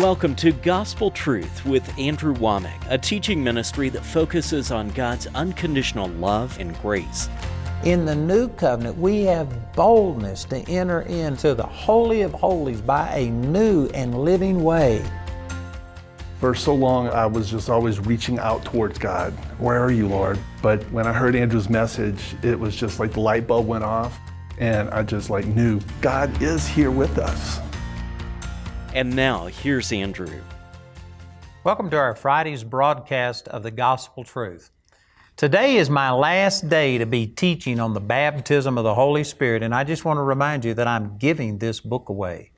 [0.00, 6.08] Welcome to Gospel Truth with Andrew Wommack, a teaching ministry that focuses on God's unconditional
[6.08, 7.28] love and grace.
[7.84, 13.08] In the new covenant, we have boldness to enter into the Holy of Holies by
[13.14, 15.00] a new and living way.
[16.40, 19.32] For so long, I was just always reaching out towards God.
[19.60, 20.40] Where are you, Lord?
[20.60, 24.18] But when I heard Andrew's message, it was just like the light bulb went off,
[24.58, 27.60] and I just like knew God is here with us.
[28.94, 30.40] And now, here's Andrew.
[31.64, 34.70] Welcome to our Friday's broadcast of the Gospel Truth.
[35.34, 39.64] Today is my last day to be teaching on the baptism of the Holy Spirit,
[39.64, 42.52] and I just want to remind you that I'm giving this book away.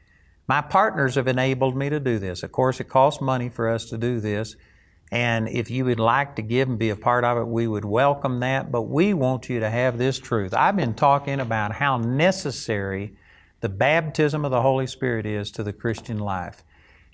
[0.46, 2.42] My partners have enabled me to do this.
[2.42, 4.56] Of course, it costs money for us to do this,
[5.10, 7.86] and if you would like to give and be a part of it, we would
[7.86, 10.52] welcome that, but we want you to have this truth.
[10.52, 13.16] I've been talking about how necessary
[13.66, 16.62] the baptism of the Holy Spirit is to the Christian life.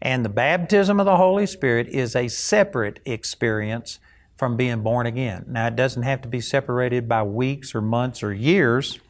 [0.02, 3.98] And the baptism of the Holy Spirit is a separate experience
[4.36, 5.46] from being born again.
[5.48, 9.00] Now, it doesn't have to be separated by weeks or months or years.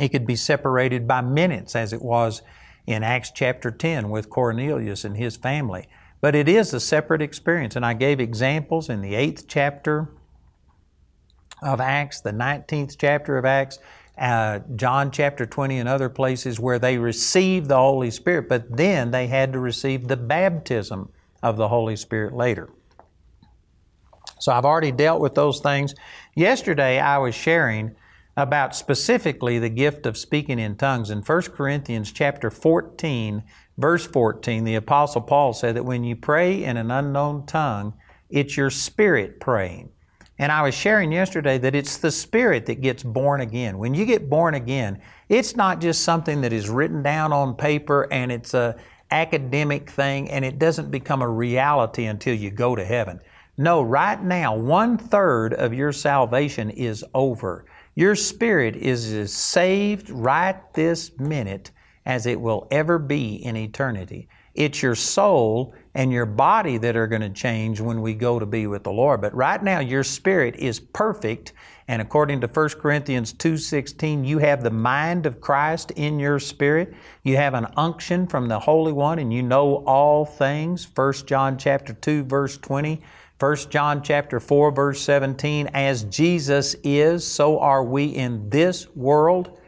[0.00, 2.42] It could be separated by minutes, as it was
[2.84, 5.86] in Acts chapter 10 with Cornelius and his family.
[6.20, 7.76] But it is a separate experience.
[7.76, 10.08] And I gave examples in the eighth chapter
[11.62, 13.78] of Acts, the 19th chapter of Acts,
[14.18, 19.10] uh, John chapter 20 and other places where they received the Holy Spirit, but then
[19.10, 21.10] they had to receive the baptism
[21.42, 22.70] of the Holy Spirit later.
[24.40, 25.94] So I've already dealt with those things.
[26.34, 27.96] Yesterday I was sharing
[28.36, 31.10] about specifically the gift of speaking in tongues.
[31.10, 33.42] In 1 Corinthians chapter 14,
[33.76, 37.94] verse 14, the apostle Paul said that when you pray in an unknown tongue,
[38.30, 39.90] it's your spirit praying.
[40.38, 43.76] And I was sharing yesterday that it's the Spirit that gets born again.
[43.78, 48.06] When you get born again, it's not just something that is written down on paper
[48.12, 48.76] and it's a
[49.10, 53.20] academic thing and it doesn't become a reality until you go to heaven.
[53.56, 57.64] No, right now, one third of your salvation is over.
[57.96, 61.72] Your spirit is as saved right this minute
[62.06, 64.28] as it will ever be in eternity.
[64.54, 68.46] It's your soul and your body that are going to change when we go to
[68.46, 69.20] be with the Lord.
[69.20, 71.52] But right now your spirit is perfect
[71.88, 76.92] and according to 1 Corinthians 2:16, you have the mind of Christ in your spirit.
[77.22, 80.86] You have an unction from the Holy One and you know all things.
[80.94, 83.00] 1 John chapter 2 verse 20,
[83.40, 89.58] 1 John chapter 4 verse 17, as Jesus is, so are we in this world.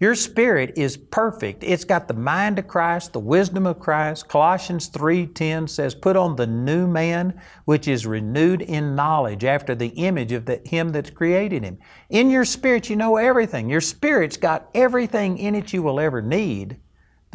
[0.00, 1.62] Your spirit is perfect.
[1.62, 4.28] It's got the mind of Christ, the wisdom of Christ.
[4.28, 7.34] Colossians 3:10 says, "Put on the new man,
[7.64, 11.78] which is renewed in knowledge after the image of the, him that's created him."
[12.10, 13.70] In your spirit you know everything.
[13.70, 16.78] Your spirit's got everything in it you will ever need.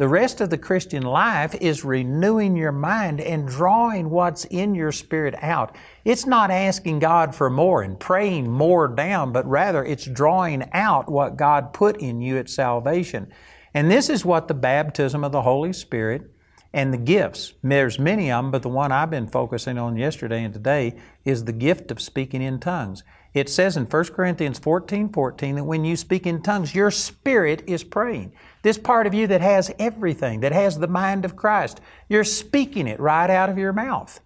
[0.00, 4.92] The rest of the Christian life is renewing your mind and drawing what's in your
[4.92, 5.76] spirit out.
[6.06, 11.12] It's not asking God for more and praying more down, but rather it's drawing out
[11.12, 13.30] what God put in you at salvation.
[13.74, 16.30] And this is what the baptism of the Holy Spirit
[16.72, 20.44] and the gifts, there's many of them, but the one I've been focusing on yesterday
[20.44, 20.96] and today
[21.26, 23.02] is the gift of speaking in tongues.
[23.34, 27.64] It says in 1 Corinthians 14 14 that when you speak in tongues, your spirit
[27.66, 28.32] is praying.
[28.62, 32.86] This part of you that has everything, that has the mind of Christ, you're speaking
[32.86, 34.20] it right out of your mouth.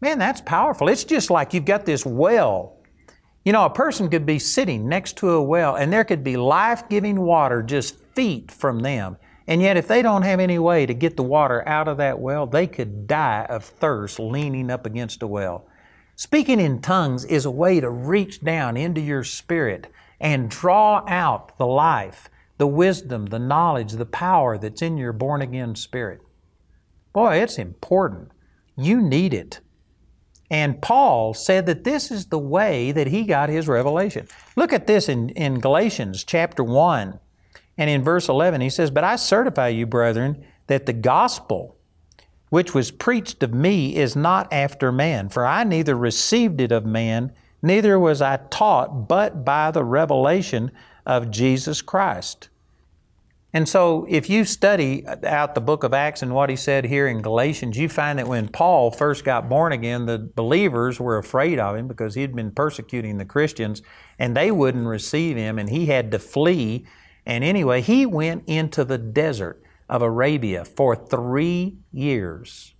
[0.00, 0.88] Man, that's powerful.
[0.88, 2.78] It's just like you've got this well.
[3.44, 6.36] You know, a person could be sitting next to a well and there could be
[6.36, 9.16] life giving water just feet from them.
[9.46, 12.18] And yet, if they don't have any way to get the water out of that
[12.18, 15.66] well, they could die of thirst leaning up against a well.
[16.16, 19.88] Speaking in tongues is a way to reach down into your spirit
[20.18, 25.42] and draw out the life, the wisdom, the knowledge, the power that's in your born
[25.42, 26.20] again spirit.
[27.12, 28.30] Boy, it's important.
[28.76, 29.60] You need it.
[30.50, 34.28] And Paul said that this is the way that he got his revelation.
[34.56, 37.18] Look at this in, in Galatians chapter 1
[37.78, 38.60] and in verse 11.
[38.60, 41.76] He says, But I certify you, brethren, that the gospel
[42.50, 45.28] which was preached of me is not after man.
[45.28, 50.70] For I neither received it of man, neither was I taught, but by the revelation
[51.06, 52.48] of Jesus Christ.
[53.54, 57.06] And so, if you study out the book of Acts and what he said here
[57.06, 61.60] in Galatians, you find that when Paul first got born again, the believers were afraid
[61.60, 63.80] of him because he'd been persecuting the Christians
[64.18, 66.84] and they wouldn't receive him and he had to flee.
[67.24, 72.74] And anyway, he went into the desert of Arabia for three years.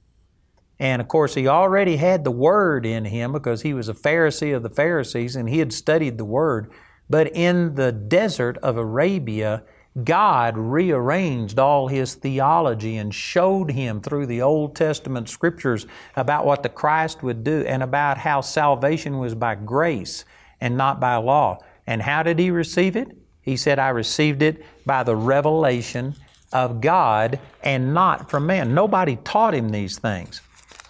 [0.81, 4.57] And of course, he already had the Word in him because he was a Pharisee
[4.57, 6.73] of the Pharisees and he had studied the Word.
[7.09, 9.63] But in the desert of Arabia,
[10.03, 15.87] God rearranged all his theology and showed him through the Old Testament scriptures
[16.17, 20.25] about what the Christ would do and about how salvation was by grace
[20.61, 21.59] and not by law.
[21.87, 23.17] And how did he receive it?
[23.41, 26.17] He said, I received it by the revelation
[26.53, 28.75] of God and not from man.
[28.75, 30.41] Nobody taught him these things.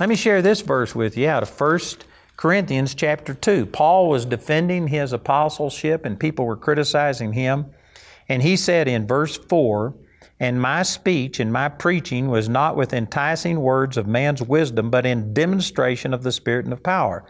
[0.01, 1.81] Let me share this verse with you out of 1
[2.37, 3.67] Corinthians chapter 2.
[3.67, 7.67] Paul was defending his apostleship and people were criticizing him.
[8.29, 9.95] And he said in verse 4
[10.41, 15.07] And my speech and my preaching was not with enticing words of man's wisdom, but
[15.07, 17.25] in demonstration of the Spirit and of power.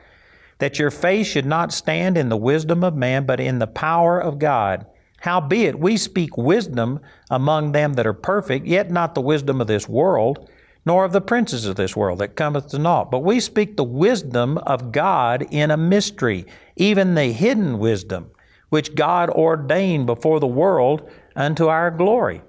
[0.59, 4.19] That your faith should not stand in the wisdom of man, but in the power
[4.19, 4.87] of God.
[5.21, 7.01] Howbeit, we speak wisdom
[7.31, 10.49] among them that are perfect, yet not the wisdom of this world,
[10.87, 13.11] nor of the princes of this world that cometh to naught.
[13.11, 16.47] But we speak the wisdom of God in a mystery,
[16.77, 18.31] even the hidden wisdom
[18.75, 22.43] which God ordained before the world unto our glory.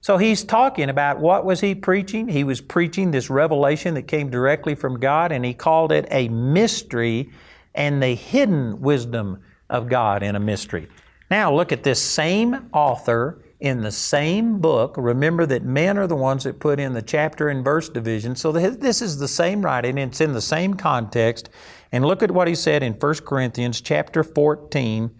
[0.00, 2.28] So he's talking about what was he preaching?
[2.28, 6.28] He was preaching this revelation that came directly from God, and he called it a
[6.28, 7.30] mystery
[7.74, 10.88] and the hidden wisdom of God in a mystery.
[11.30, 14.94] Now look at this same author in the same book.
[14.98, 18.36] Remember that men are the ones that put in the chapter and verse division.
[18.36, 21.48] So this is the same writing, it's in the same context.
[21.92, 25.10] And look at what he said in 1 Corinthians chapter 14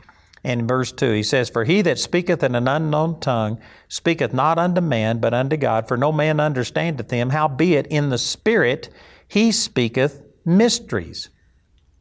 [0.44, 1.12] in verse 2.
[1.12, 5.34] He says, For he that speaketh in an unknown tongue speaketh not unto man, but
[5.34, 7.30] unto God, for no man understandeth him.
[7.30, 8.90] Howbeit in the Spirit
[9.26, 11.30] he speaketh mysteries.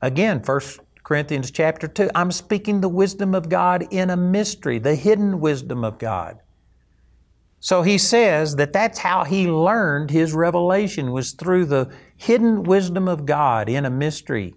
[0.01, 0.59] Again, 1
[1.05, 2.09] Corinthians chapter 2.
[2.15, 6.39] I'm speaking the wisdom of God in a mystery, the hidden wisdom of God.
[7.59, 13.07] So he says that that's how he learned his revelation was through the hidden wisdom
[13.07, 14.55] of God in a mystery.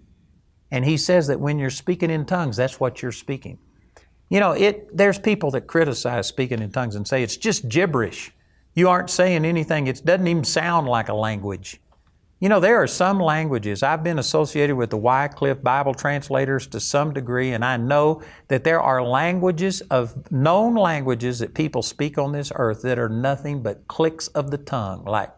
[0.71, 3.59] And he says that when you're speaking in tongues, that's what you're speaking.
[4.29, 8.31] You know, it, there's people that criticize speaking in tongues and say it's just gibberish.
[8.73, 9.85] You aren't saying anything.
[9.85, 11.79] It doesn't even sound like a language.
[12.41, 13.83] You know, there are some languages.
[13.83, 18.63] I've been associated with the Wycliffe Bible translators to some degree, and I know that
[18.63, 23.61] there are languages of known languages that people speak on this earth that are nothing
[23.61, 25.31] but clicks of the tongue, like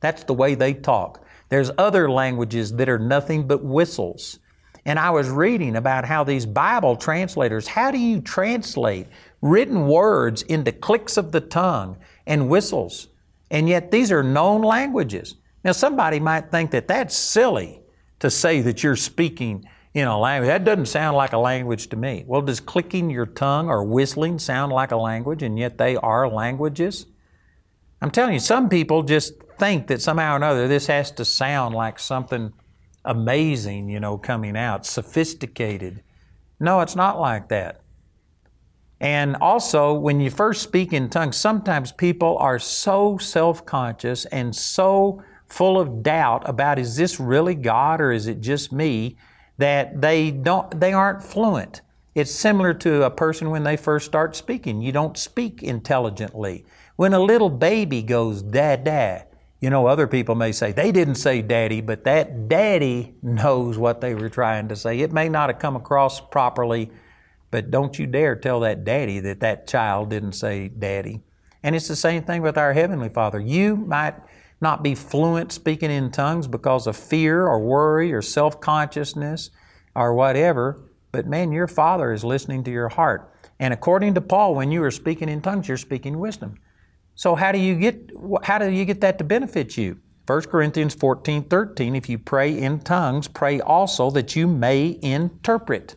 [0.00, 1.22] that's the way they talk.
[1.50, 4.38] There's other languages that are nothing but whistles.
[4.86, 9.08] And I was reading about how these Bible translators, how do you translate
[9.42, 13.08] written words into clicks of the tongue and whistles?
[13.50, 15.34] And yet these are known languages.
[15.68, 17.82] Now, somebody might think that that's silly
[18.20, 20.48] to say that you're speaking in a language.
[20.48, 22.24] That doesn't sound like a language to me.
[22.26, 26.26] Well, does clicking your tongue or whistling sound like a language, and yet they are
[26.26, 27.04] languages?
[28.00, 31.74] I'm telling you, some people just think that somehow or another this has to sound
[31.74, 32.54] like something
[33.04, 36.02] amazing, you know, coming out, sophisticated.
[36.58, 37.82] No, it's not like that.
[39.02, 44.56] And also, when you first speak in tongues, sometimes people are so self conscious and
[44.56, 49.16] so full of doubt about is this really God or is it just me
[49.56, 51.82] that they don't they aren't fluent.
[52.14, 54.82] It's similar to a person when they first start speaking.
[54.82, 56.64] You don't speak intelligently.
[56.96, 59.26] When a little baby goes dad dad,
[59.60, 64.00] you know, other people may say, they didn't say daddy, but that daddy knows what
[64.00, 65.00] they were trying to say.
[65.00, 66.90] It may not have come across properly,
[67.50, 71.22] but don't you dare tell that daddy that that child didn't say daddy.
[71.62, 73.40] And it's the same thing with our Heavenly Father.
[73.40, 74.14] You might
[74.60, 79.50] not be fluent speaking in tongues because of fear or worry or self consciousness
[79.94, 80.80] or whatever,
[81.12, 83.32] but man, your Father is listening to your heart.
[83.58, 86.58] And according to Paul, when you are speaking in tongues, you're speaking wisdom.
[87.14, 88.10] So how do you get
[88.44, 89.98] how do you get that to benefit you?
[90.26, 95.96] 1 Corinthians 14, 13, if you pray in tongues, pray also that you may interpret.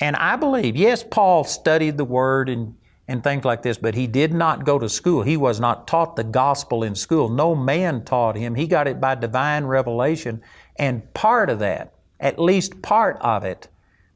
[0.00, 2.76] And I believe, yes, Paul studied the word and,
[3.06, 5.22] and things like this, but he did not go to school.
[5.22, 7.28] He was not taught the gospel in school.
[7.28, 8.54] No man taught him.
[8.54, 10.40] He got it by divine revelation.
[10.78, 13.68] And part of that, at least part of it,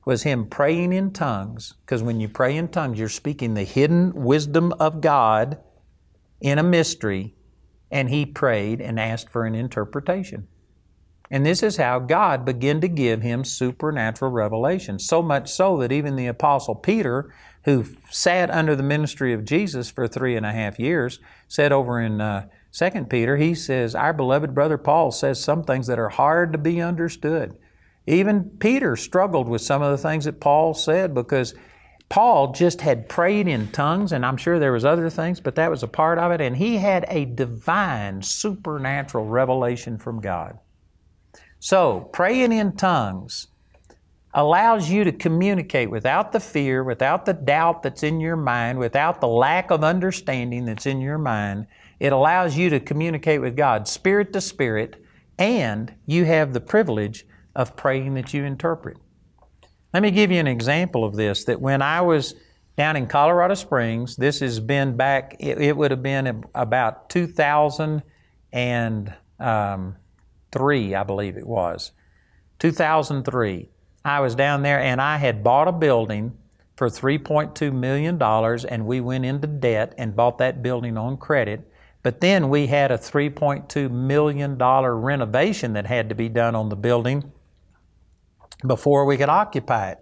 [0.06, 4.10] was him praying in tongues, because when you pray in tongues, you're speaking the hidden
[4.14, 5.58] wisdom of God
[6.40, 7.34] in a mystery,
[7.90, 10.48] and he prayed and asked for an interpretation.
[11.30, 14.98] And this is how God began to give him supernatural revelation.
[14.98, 17.30] So much so that even the Apostle Peter,
[17.68, 22.00] who sat under the ministry of Jesus for three and a half years, said over
[22.00, 26.08] in uh, 2 Peter, he says, Our beloved brother Paul says some things that are
[26.08, 27.56] hard to be understood.
[28.06, 31.54] Even Peter struggled with some of the things that Paul said because
[32.08, 35.70] Paul just had prayed in tongues, and I'm sure there was other things, but that
[35.70, 40.58] was a part of it, and he had a divine, supernatural revelation from God.
[41.60, 43.48] So, praying in tongues
[44.34, 49.20] allows you to communicate without the fear, without the doubt that's in your mind, without
[49.20, 51.66] the lack of understanding that's in your mind.
[51.98, 55.02] It allows you to communicate with God spirit to spirit,
[55.38, 58.98] and you have the privilege of praying that you interpret.
[59.94, 62.34] Let me give you an example of this that when I was
[62.76, 69.12] down in Colorado Springs, this has been back, it, it would have been about 2003,
[69.40, 69.96] um,
[70.54, 71.92] I believe it was.
[72.58, 73.68] 2003.
[74.04, 76.36] I was down there and I had bought a building
[76.76, 81.68] for $3.2 million and we went into debt and bought that building on credit.
[82.02, 86.76] But then we had a $3.2 million renovation that had to be done on the
[86.76, 87.32] building
[88.66, 89.98] before we could occupy it.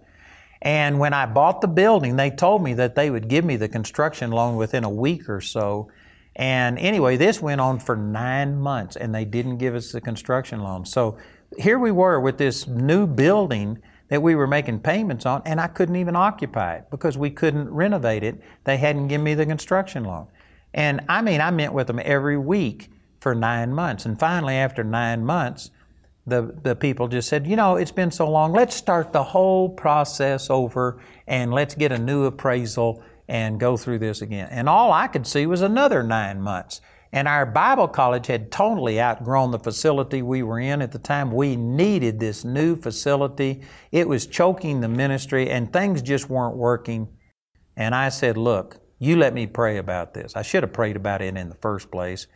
[0.61, 3.67] And when I bought the building, they told me that they would give me the
[3.67, 5.89] construction loan within a week or so.
[6.35, 10.61] And anyway, this went on for nine months and they didn't give us the construction
[10.61, 10.85] loan.
[10.85, 11.17] So
[11.57, 15.67] here we were with this new building that we were making payments on, and I
[15.67, 18.41] couldn't even occupy it because we couldn't renovate it.
[18.63, 20.27] They hadn't given me the construction loan.
[20.73, 22.89] And I mean, I met with them every week
[23.19, 24.05] for nine months.
[24.05, 25.71] And finally, after nine months,
[26.25, 29.69] the, the people just said, you know, it's been so long, let's start the whole
[29.69, 34.47] process over and let's get a new appraisal and go through this again.
[34.51, 36.81] And all I could see was another nine months.
[37.11, 41.31] And our Bible college had totally outgrown the facility we were in at the time.
[41.31, 43.61] We needed this new facility.
[43.91, 47.07] It was choking the ministry, and things just weren't working.
[47.75, 50.35] And I said, Look, you let me pray about this.
[50.35, 52.27] I should have prayed about it in the first place,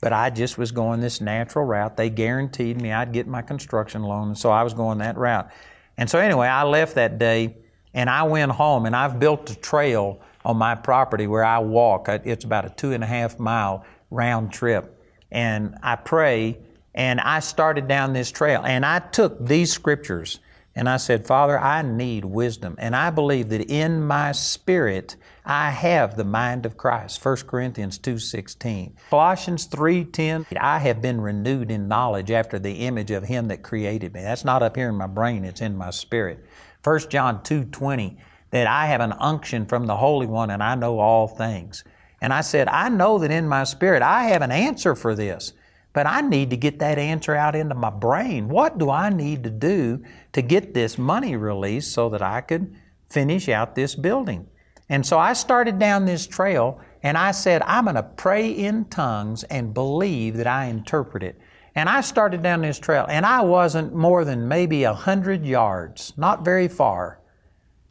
[0.00, 1.96] but I just was going this natural route.
[1.96, 5.50] They guaranteed me I'd get my construction loan, and so I was going that route.
[5.96, 7.56] And so, anyway, I left that day
[7.92, 12.08] and I went home, and I've built a trail on my property where I walk.
[12.08, 14.96] It's about a two and a half mile round trip.
[15.30, 16.58] And I pray,
[16.94, 20.40] and I started down this trail, and I took these scriptures
[20.76, 22.76] and I said, Father, I need wisdom.
[22.78, 27.24] And I believe that in my spirit, I have the mind of Christ.
[27.24, 28.92] 1 Corinthians 2.16.
[29.10, 34.14] Colossians 3.10, I have been renewed in knowledge after the image of Him that created
[34.14, 34.22] me.
[34.22, 36.44] That's not up here in my brain, it's in my spirit.
[36.84, 38.16] 1 John 2.20,
[38.52, 41.82] that I have an unction from the Holy One and I know all things.
[42.20, 45.52] And I said, I know that in my spirit I have an answer for this,
[45.92, 48.48] but I need to get that answer out into my brain.
[48.48, 52.74] What do I need to do to get this money released so that I could
[53.08, 54.46] finish out this building?
[54.88, 58.84] And so I started down this trail and I said, I'm going to pray in
[58.86, 61.40] tongues and believe that I interpret it.
[61.74, 66.12] And I started down this trail and I wasn't more than maybe a hundred yards,
[66.16, 67.20] not very far,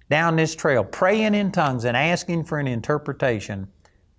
[0.10, 3.68] down this trail, praying in tongues and asking for an interpretation.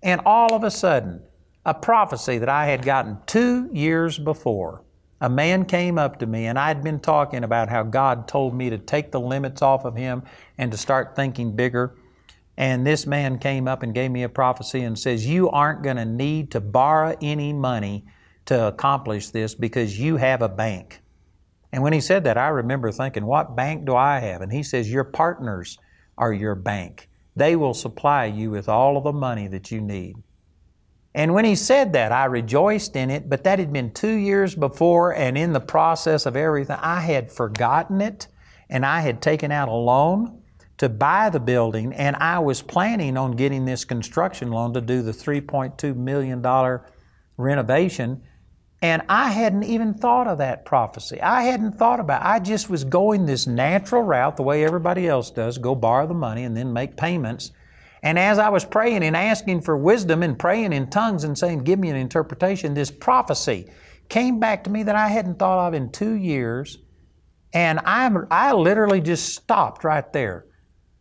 [0.03, 1.21] And all of a sudden,
[1.65, 4.83] a prophecy that I had gotten two years before,
[5.19, 8.71] a man came up to me and I'd been talking about how God told me
[8.71, 10.23] to take the limits off of him
[10.57, 11.95] and to start thinking bigger.
[12.57, 15.97] And this man came up and gave me a prophecy and says, You aren't going
[15.97, 18.05] to need to borrow any money
[18.45, 21.01] to accomplish this because you have a bank.
[21.71, 24.41] And when he said that, I remember thinking, What bank do I have?
[24.41, 25.77] And he says, Your partners
[26.17, 27.07] are your bank.
[27.35, 30.17] They will supply you with all of the money that you need.
[31.13, 34.55] And when he said that, I rejoiced in it, but that had been two years
[34.55, 38.27] before, and in the process of everything, I had forgotten it,
[38.69, 40.41] and I had taken out a loan
[40.77, 45.01] to buy the building, and I was planning on getting this construction loan to do
[45.01, 46.79] the $3.2 million
[47.37, 48.23] renovation.
[48.81, 51.21] And I hadn't even thought of that prophecy.
[51.21, 52.25] I hadn't thought about it.
[52.25, 56.15] I just was going this natural route, the way everybody else does go borrow the
[56.15, 57.51] money and then make payments.
[58.01, 61.59] And as I was praying and asking for wisdom and praying in tongues and saying,
[61.59, 63.69] Give me an interpretation, this prophecy
[64.09, 66.79] came back to me that I hadn't thought of in two years.
[67.53, 70.47] And I, I literally just stopped right there.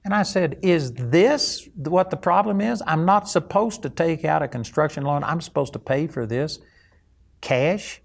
[0.04, 2.82] And I said, Is this what the problem is?
[2.86, 5.24] I'm not supposed to take out a construction loan.
[5.24, 6.58] I'm supposed to pay for this
[7.40, 8.00] cash.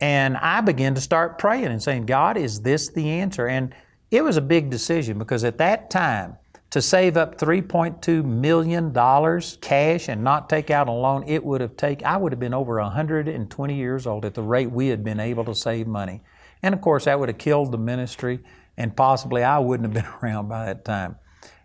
[0.00, 3.48] And I began to start praying and saying, God, is this the answer?
[3.48, 3.74] And
[4.10, 6.36] it was a big decision because at that time,
[6.70, 8.92] to save up $3.2 million
[9.60, 12.52] cash and not take out a loan, it would have taken, I would have been
[12.52, 16.20] over 120 years old at the rate we had been able to save money.
[16.62, 18.40] And of course, that would have killed the ministry,
[18.76, 21.16] and possibly I wouldn't have been around by that time.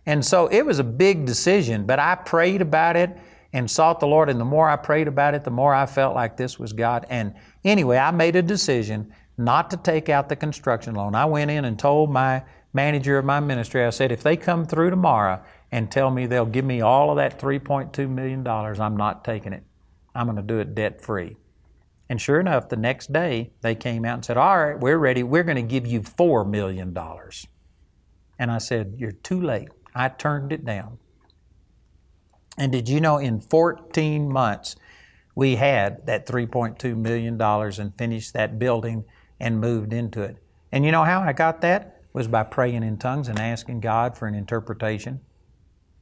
[0.06, 3.18] And so it was a big decision, but I prayed about it
[3.54, 4.30] and sought the Lord.
[4.30, 7.06] And the more I prayed about it, the more I felt like this was God.
[7.10, 11.16] And anyway, I made a decision not to take out the construction loan.
[11.16, 12.44] I went in and told my
[12.74, 15.42] manager of my ministry, I said, if they come through tomorrow
[15.72, 19.64] and tell me they'll give me all of that $3.2 million, I'm not taking it.
[20.16, 21.38] I'm going to do it debt free.
[22.10, 25.24] And sure enough, the next day they came out and said, All right, we're ready.
[25.24, 26.96] We're going to give you $4 million.
[28.38, 29.70] And I said, You're too late.
[29.96, 31.00] I turned it down.
[32.58, 34.76] And did you know in 14 months,
[35.36, 39.06] we had that $3.2 million and finished that building
[39.40, 40.38] and moved into it.
[40.72, 42.02] And you know how I got that?
[42.14, 45.22] Was by praying in tongues and asking God for an interpretation.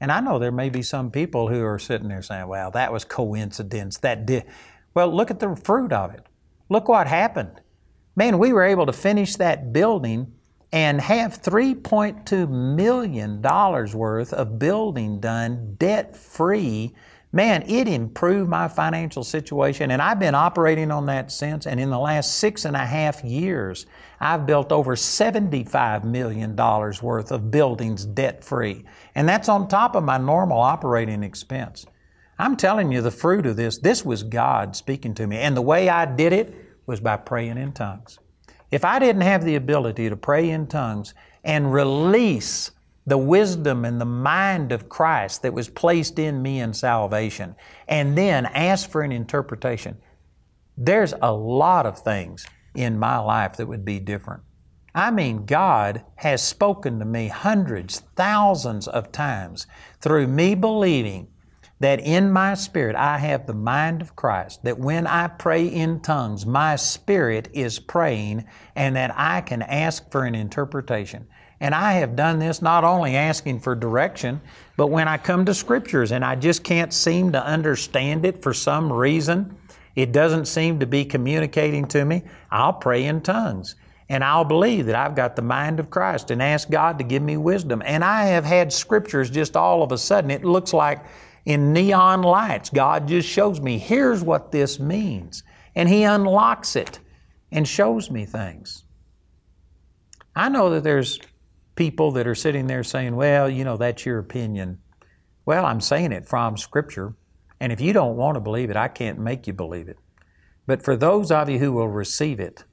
[0.02, 2.92] And I know there may be some people who are sitting there saying, well, that
[2.92, 3.98] was coincidence.
[4.00, 4.46] That did.
[4.94, 6.26] Well, look at the fruit of it.
[6.68, 7.62] Look what happened.
[8.16, 10.34] Man, we were able to finish that building
[10.72, 16.94] and have $3.2 million worth of building done debt free.
[17.34, 21.66] Man, it improved my financial situation, and I've been operating on that since.
[21.66, 23.86] And in the last six and a half years,
[24.20, 28.84] I've built over $75 million worth of buildings debt free.
[29.16, 31.86] And that's on top of my normal operating expense.
[32.38, 35.38] I'm telling you the fruit of this, this was God speaking to me.
[35.38, 36.54] And the way I did it
[36.86, 38.20] was by praying in tongues.
[38.72, 41.14] If I didn't have the ability to pray in tongues
[41.44, 42.72] and release
[43.06, 47.56] the wisdom and the mind of Christ that was placed in me in salvation,
[47.88, 49.98] and then ask for an interpretation,
[50.78, 54.44] there's a lot of things in my life that would be different.
[54.94, 59.68] I mean, God has spoken to me hundreds, thousands of times
[60.00, 61.28] through me believing
[61.82, 66.00] that in my spirit I have the mind of Christ, that when I pray in
[66.00, 68.46] tongues, my spirit is praying,
[68.76, 71.28] and that I can ask for an interpretation.
[71.60, 74.42] And I have done this not only asking for direction,
[74.78, 78.54] but when I come to scriptures and I just can't seem to understand it for
[78.54, 79.58] some reason,
[79.96, 83.76] it doesn't seem to be communicating to me, I'll pray in tongues.
[84.08, 87.24] And I'll believe that I've got the mind of Christ and ask God to give
[87.24, 87.82] me wisdom.
[87.86, 91.04] And I have had scriptures just all of a sudden, it looks like
[91.46, 92.70] in neon lights.
[92.70, 95.44] God just shows me, here's what this means.
[95.76, 97.00] And He unlocks it
[97.52, 98.84] and shows me things.
[100.36, 101.20] I know that there's
[101.76, 104.80] people that are sitting there saying, well, you know, that's your opinion.
[105.46, 107.16] Well, I'm saying it from Scripture.
[107.60, 109.98] And if you don't want to believe it, I can't make you believe it.
[110.68, 112.64] But for those of you who will receive it,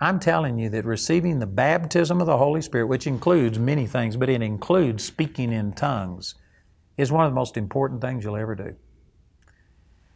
[0.00, 4.16] I'm telling you that receiving the baptism of the Holy Spirit, which includes many things,
[4.16, 6.34] but it includes speaking in tongues,
[6.98, 8.76] is one of the most important things you'll ever do.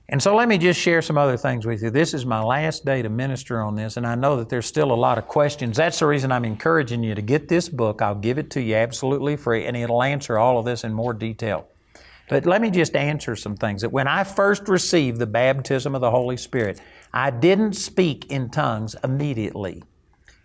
[0.09, 1.89] And so let me just share some other things with you.
[1.89, 4.93] This is my last day to minister on this, and I know that there's still
[4.93, 5.79] a lot of questions.
[5.79, 8.03] That's the reason I'm encouraging you to get this book.
[8.03, 11.15] I'll give it to you absolutely free, and it'll answer all of this in more
[11.15, 11.67] detail.
[12.29, 13.81] But let me just answer some things.
[13.83, 16.81] That when I first received the baptism of the Holy Spirit,
[17.15, 19.83] I didn't speak in tongues immediately.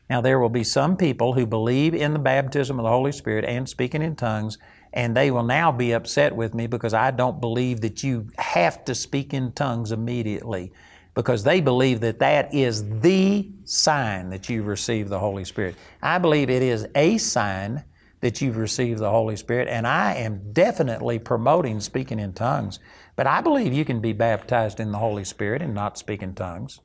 [0.10, 3.44] Now, there will be some people who believe in the baptism of the Holy Spirit
[3.44, 4.58] and speaking in tongues,
[4.98, 8.84] and they will now be upset with me because I don't believe that you have
[8.86, 10.74] to speak in tongues immediately
[11.14, 15.76] because they believe that that is the sign that you've received the Holy Spirit.
[16.02, 17.84] I believe it is a sign
[18.22, 22.80] that you've received the Holy Spirit, and I am definitely promoting speaking in tongues.
[23.16, 26.34] But I believe you can be baptized in the Holy Spirit and not speak in
[26.34, 26.80] tongues.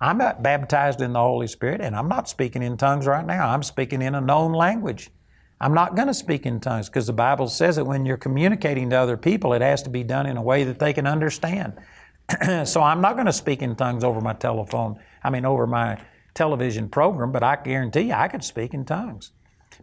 [0.00, 3.48] I'm not baptized in the Holy Spirit, and I'm not speaking in tongues right now.
[3.48, 5.12] I'm speaking in a known language.
[5.60, 8.90] I'm not going to speak in tongues because the Bible says that when you're communicating
[8.90, 11.74] to other people, it has to be done in a way that they can understand.
[12.64, 15.98] so I'm not going to speak in tongues over my telephone, I mean, over my
[16.34, 19.32] television program, but I guarantee you I could speak in tongues.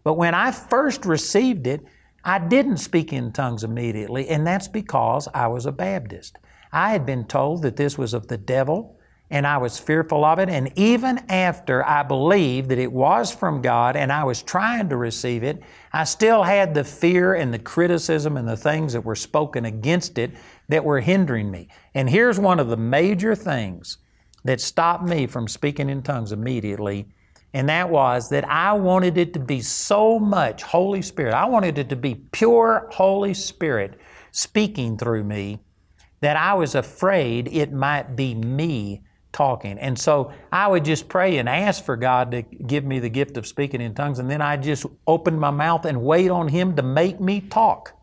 [0.04, 1.82] But when I first received it,
[2.24, 6.38] I didn't speak in tongues immediately, and that's because I was a Baptist.
[6.72, 8.98] I had been told that this was of the devil
[9.32, 10.50] and I was fearful of it.
[10.50, 14.98] And even after I believed that it was from God and I was trying to
[14.98, 15.64] receive it,
[15.94, 20.18] I still had the fear and the criticism and the things that were spoken against
[20.18, 20.32] it
[20.68, 21.70] that were hindering me.
[21.96, 24.00] And here's one of the major things
[24.44, 27.08] that stopped me from speaking in tongues immediately.
[27.54, 31.34] And that was that I wanted it to be so much Holy Spirit.
[31.34, 33.98] I wanted it to be pure Holy Spirit
[34.32, 35.60] speaking through me
[36.20, 39.78] that I was afraid it might be me talking.
[39.80, 43.38] And so I would just pray and ask for God to give me the gift
[43.38, 46.76] of speaking in tongues, and then I just open my mouth and wait on Him
[46.76, 47.94] to make me talk.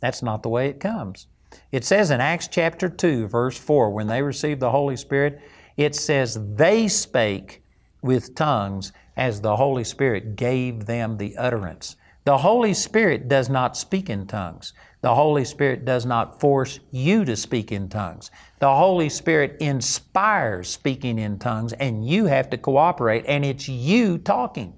[0.00, 1.26] That's not the way it comes.
[1.72, 5.40] It says in Acts chapter 2, verse 4, when they received the Holy Spirit,
[5.76, 7.62] it says, They spake
[8.02, 11.96] with tongues as the Holy Spirit gave them the utterance.
[12.24, 14.72] The Holy Spirit does not speak in tongues.
[15.06, 18.32] The Holy Spirit does not force you to speak in tongues.
[18.58, 24.18] The Holy Spirit inspires speaking in tongues, and you have to cooperate, and it's you
[24.18, 24.74] talking.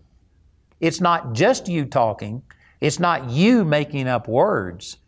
[0.80, 2.42] It's not just you talking,
[2.78, 4.98] it's not you making up words,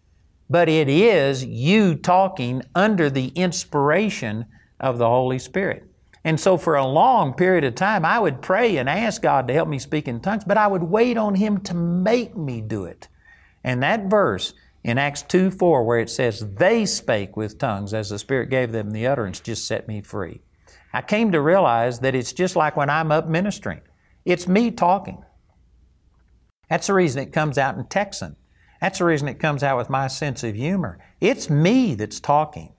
[0.48, 4.46] but it is you talking under the inspiration
[4.80, 5.84] of the Holy Spirit.
[6.24, 9.52] And so for a long period of time, I would pray and ask God to
[9.52, 12.86] help me speak in tongues, but I would wait on Him to make me do
[12.86, 13.08] it.
[13.62, 18.10] And that verse in Acts 2 4, where it says, They spake with tongues as
[18.10, 20.42] the Spirit gave them the utterance, just set me free.
[20.92, 23.80] I came to realize that it's just like when I'm up ministering.
[24.24, 25.24] It's me talking.
[26.68, 28.36] That's the reason it comes out in Texan.
[28.80, 30.98] That's the reason it comes out with my sense of humor.
[31.20, 32.72] It's me that's talking.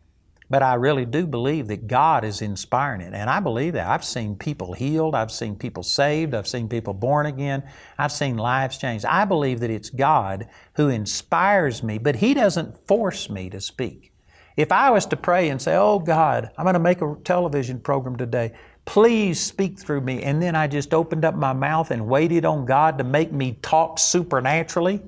[0.51, 3.13] But I really do believe that God is inspiring it.
[3.13, 3.87] And I believe that.
[3.87, 5.15] I've seen people healed.
[5.15, 6.33] I've seen people saved.
[6.33, 7.63] I've seen people born again.
[7.97, 9.05] I've seen lives changed.
[9.05, 14.11] I believe that it's God who inspires me, but He doesn't force me to speak.
[14.57, 17.79] If I was to pray and say, Oh God, I'm going to make a television
[17.79, 18.51] program today,
[18.83, 22.65] please speak through me, and then I just opened up my mouth and waited on
[22.65, 25.01] God to make me talk supernaturally,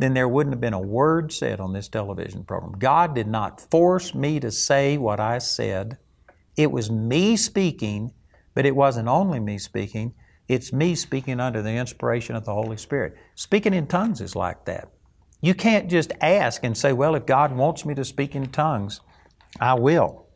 [0.00, 2.78] then there wouldn't have been a word said on this television program.
[2.78, 5.98] God did not force me to say what I said.
[6.56, 8.12] It was me speaking,
[8.54, 10.14] but it wasn't only me speaking,
[10.48, 13.14] it's me speaking under the inspiration of the Holy Spirit.
[13.34, 14.88] Speaking in tongues is like that.
[15.40, 19.00] You can't just ask and say, Well, if God wants me to speak in tongues,
[19.60, 20.26] I will.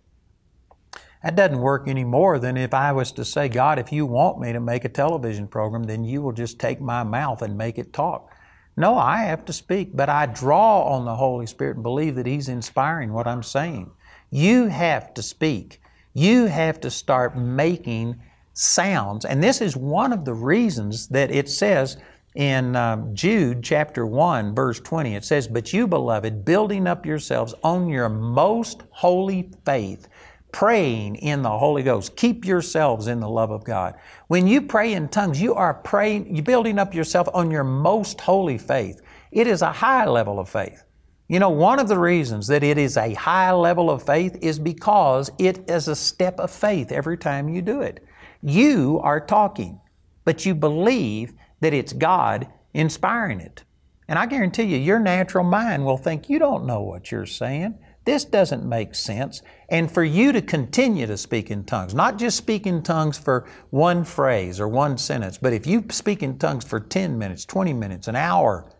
[1.22, 4.40] That doesn't work any more than if I was to say, God, if you want
[4.40, 7.78] me to make a television program, then you will just take my mouth and make
[7.78, 8.30] it talk.
[8.76, 12.26] No, I have to speak, but I draw on the Holy Spirit and believe that
[12.26, 13.90] He's inspiring what I'm saying.
[14.30, 15.80] You have to speak.
[16.12, 18.20] You have to start making
[18.52, 19.24] sounds.
[19.24, 21.96] And this is one of the reasons that it says
[22.34, 27.54] in um, Jude chapter 1, verse 20, it says, But you, beloved, building up yourselves
[27.62, 30.08] on your most holy faith,
[30.54, 32.14] praying in the Holy Ghost.
[32.14, 33.96] Keep yourselves in the love of God.
[34.28, 38.20] When you pray in tongues, you are praying, you're building up yourself on your most
[38.20, 39.00] holy faith.
[39.32, 40.84] It is a high level of faith.
[41.26, 44.60] You know, one of the reasons that it is a high level of faith is
[44.60, 48.04] because it is a step of faith every time you do it.
[48.40, 49.80] You are talking,
[50.24, 53.64] but you believe that it's God inspiring it.
[54.06, 57.76] And I guarantee you, your natural mind will think, you don't know what you're saying.
[58.04, 59.42] This doesn't make sense.
[59.68, 63.46] And for you to continue to speak in tongues, not just speak in tongues for
[63.70, 67.72] one phrase or one sentence, but if you speak in tongues for 10 minutes, 20
[67.72, 68.70] minutes, an hour,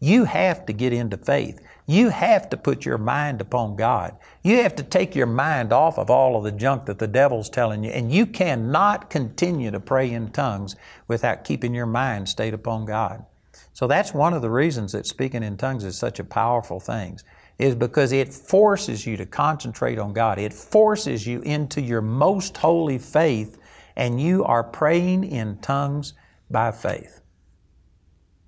[0.00, 1.60] you have to get into faith.
[1.86, 4.16] You have to put your mind upon God.
[4.42, 7.48] You have to take your mind off of all of the junk that the devil's
[7.48, 10.76] telling you, and you cannot continue to pray in tongues
[11.08, 13.24] without keeping your mind stayed upon God.
[13.72, 17.18] So that's one of the reasons that speaking in tongues is such a powerful thing
[17.58, 20.38] is because it forces you to concentrate on God.
[20.38, 23.58] It forces you into your most holy faith,
[23.96, 26.14] and you are praying in tongues
[26.50, 27.20] by faith.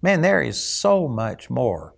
[0.03, 1.95] Man, there is so much more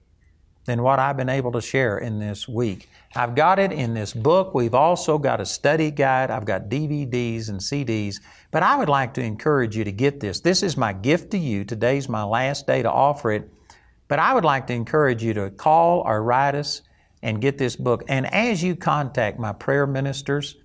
[0.66, 2.90] than what I've been able to share in this week.
[3.16, 4.54] I've got it in this book.
[4.54, 6.30] We've also got a study guide.
[6.30, 8.16] I've got DVDs and CDs.
[8.50, 10.40] But I would like to encourage you to get this.
[10.40, 11.64] This is my gift to you.
[11.64, 13.50] Today's my last day to offer it.
[14.08, 16.82] But I would like to encourage you to call or write us
[17.22, 18.04] and get this book.
[18.08, 20.56] And as you contact my prayer ministers,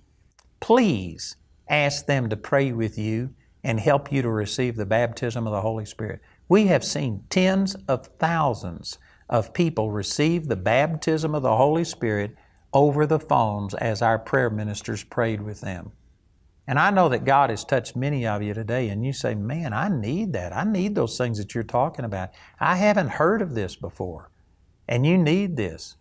[0.60, 1.36] please
[1.68, 5.62] ask them to pray with you and help you to receive the baptism of the
[5.62, 6.20] Holy Spirit.
[6.48, 12.36] We have seen tens of thousands of people receive the baptism of the Holy Spirit
[12.72, 15.92] over the phones as our prayer ministers prayed with them.
[16.66, 19.72] And I know that God has touched many of you today, and you say, Man,
[19.72, 20.54] I need that.
[20.54, 22.30] I need those things that you're talking about.
[22.58, 24.30] I haven't heard of this before,
[24.88, 25.96] and you need this.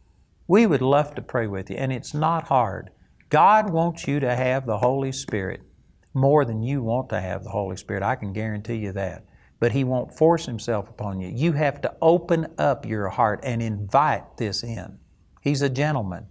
[0.48, 2.90] We would love to pray with you, and it's not hard.
[3.30, 5.62] God wants you to have the Holy Spirit
[6.14, 8.04] more than you want to have the Holy Spirit.
[8.04, 9.26] I can guarantee you that.
[9.60, 11.30] But He won't force Himself upon you.
[11.34, 15.00] You have to open up your heart and invite this in.
[15.42, 16.28] He's a gentleman.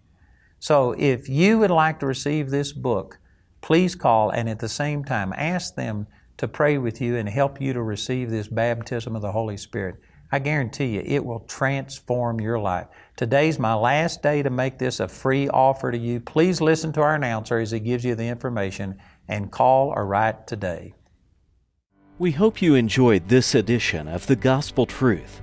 [0.58, 3.18] So if you would like to receive this book,
[3.62, 7.60] please call and at the same time ask them to pray with you and help
[7.60, 9.96] you to receive this baptism of the Holy Spirit.
[10.34, 12.86] I guarantee you, it will transform your life.
[13.16, 16.20] Today's my last day to make this a free offer to you.
[16.20, 20.46] Please listen to our announcer as he gives you the information and call or write
[20.46, 20.94] today.
[22.18, 25.42] We hope you enjoyed this edition of The Gospel Truth.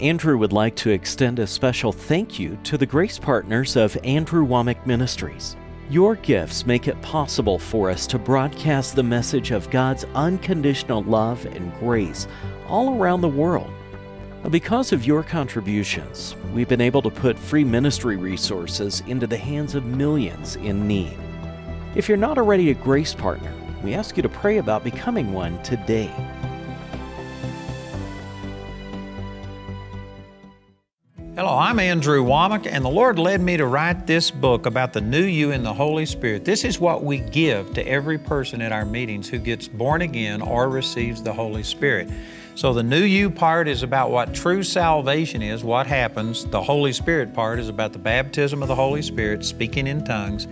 [0.00, 4.46] Andrew would like to extend a special thank you to the grace partners of Andrew
[4.46, 5.56] Wommack Ministries.
[5.88, 11.46] Your gifts make it possible for us to broadcast the message of God's unconditional love
[11.46, 12.26] and grace
[12.68, 13.72] all around the world.
[14.50, 19.74] Because of your contributions, we've been able to put free ministry resources into the hands
[19.74, 21.18] of millions in need.
[21.96, 25.60] If you're not already a Grace Partner, we ask you to pray about becoming one
[25.64, 26.14] today.
[31.34, 35.00] Hello, I'm Andrew Wommack, and the Lord led me to write this book about the
[35.00, 36.44] new you in the Holy Spirit.
[36.44, 40.40] This is what we give to every person at our meetings who gets born again
[40.40, 42.08] or receives the Holy Spirit.
[42.56, 46.46] So, the new you part is about what true salvation is, what happens.
[46.46, 50.48] The Holy Spirit part is about the baptism of the Holy Spirit, speaking in tongues.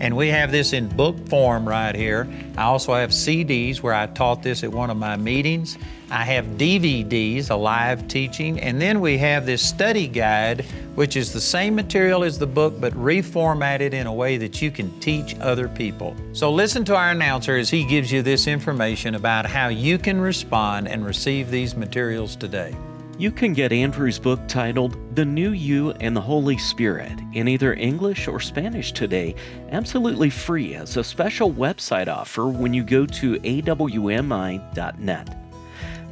[0.00, 2.28] And we have this in book form right here.
[2.56, 5.78] I also have CDs where I taught this at one of my meetings.
[6.10, 11.32] I have DVDs, a live teaching, and then we have this study guide, which is
[11.32, 15.34] the same material as the book but reformatted in a way that you can teach
[15.40, 16.14] other people.
[16.32, 20.20] So listen to our announcer as he gives you this information about how you can
[20.20, 22.76] respond and receive these materials today.
[23.18, 27.72] You can get Andrew's book titled The New You and the Holy Spirit in either
[27.72, 29.34] English or Spanish today,
[29.70, 35.38] absolutely free as a special website offer when you go to awmi.net.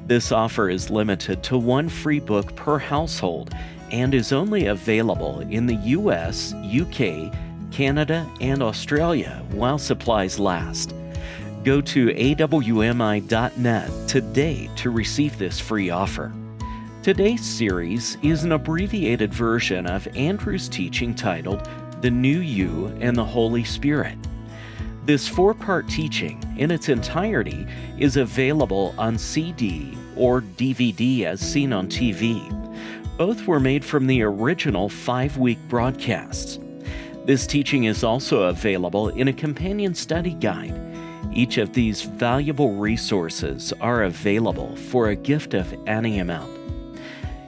[0.07, 3.53] This offer is limited to one free book per household
[3.91, 7.31] and is only available in the US, UK,
[7.71, 10.95] Canada, and Australia while supplies last.
[11.65, 16.33] Go to awmi.net today to receive this free offer.
[17.05, 21.69] Today's series is an abbreviated version of Andrew's teaching titled
[22.01, 24.17] The New You and the Holy Spirit.
[25.05, 27.67] This four part teaching, in its entirety,
[27.99, 32.49] is available on CD or DVD as seen on TV.
[33.19, 36.59] Both were made from the original five week broadcasts.
[37.27, 40.81] This teaching is also available in a companion study guide.
[41.35, 46.54] Each of these valuable resources are available for a gift of any amount.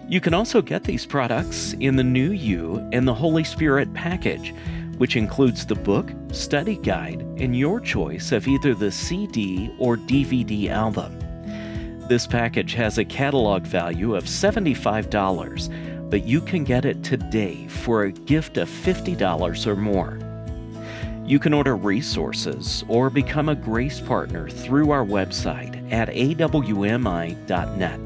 [0.08, 4.54] You can also get these products in the New You and the Holy Spirit package,
[4.98, 10.70] which includes the book, study guide, and your choice of either the CD or DVD
[10.70, 11.18] album.
[12.08, 18.04] This package has a catalog value of $75, but you can get it today for
[18.04, 20.20] a gift of $50 or more.
[21.26, 28.05] You can order resources or become a grace partner through our website at awmi.net.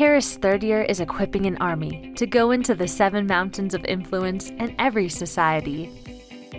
[0.00, 4.48] Charis third year is equipping an army to go into the seven mountains of influence
[4.48, 5.90] in every society.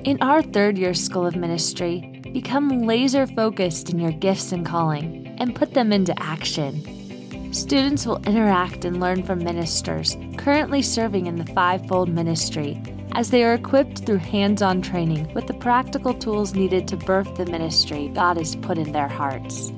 [0.04, 5.36] In our third year School of Ministry, become laser focused in your gifts and calling
[5.40, 7.52] and put them into action.
[7.52, 12.80] Students will interact and learn from ministers currently serving in the fivefold ministry
[13.14, 17.36] as they are equipped through hands on training with the practical tools needed to birth
[17.38, 19.72] the ministry God has put in their hearts.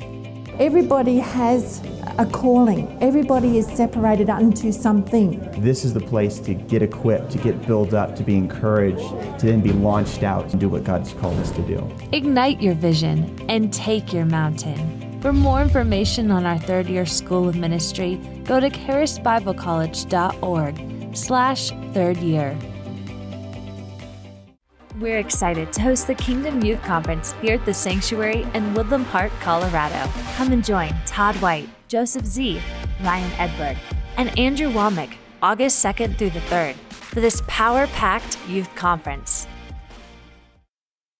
[0.59, 1.81] Everybody has
[2.17, 2.97] a calling.
[3.01, 5.39] Everybody is separated unto something.
[5.61, 9.07] This is the place to get equipped, to get built up, to be encouraged,
[9.39, 11.89] to then be launched out and do what God's called us to do.
[12.11, 15.19] Ignite your vision and take your mountain.
[15.21, 22.17] For more information on our third year School of Ministry, go to charisbiblecollege.org slash third
[22.17, 22.57] year.
[24.99, 29.31] We're excited to host the Kingdom Youth Conference here at the Sanctuary in Woodland Park,
[29.41, 30.07] Colorado.
[30.35, 32.59] Come and join Todd White, Joseph Z.,
[33.03, 33.77] Ryan Edberg,
[34.17, 39.45] and Andrew Wommack August 2nd through the 3rd for this power packed youth conference.